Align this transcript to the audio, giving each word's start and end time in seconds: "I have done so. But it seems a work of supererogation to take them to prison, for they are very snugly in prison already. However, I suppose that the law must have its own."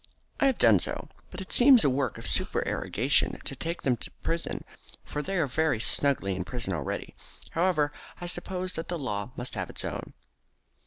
"I 0.39 0.47
have 0.47 0.57
done 0.57 0.79
so. 0.79 1.09
But 1.29 1.41
it 1.41 1.51
seems 1.51 1.83
a 1.83 1.89
work 1.91 2.17
of 2.17 2.25
supererogation 2.25 3.37
to 3.41 3.55
take 3.55 3.83
them 3.83 3.95
to 3.97 4.09
prison, 4.23 4.63
for 5.05 5.21
they 5.21 5.37
are 5.37 5.45
very 5.45 5.79
snugly 5.79 6.35
in 6.35 6.43
prison 6.43 6.73
already. 6.73 7.13
However, 7.51 7.93
I 8.19 8.25
suppose 8.25 8.73
that 8.73 8.87
the 8.87 8.97
law 8.97 9.29
must 9.35 9.53
have 9.53 9.69
its 9.69 9.85
own." 9.85 10.13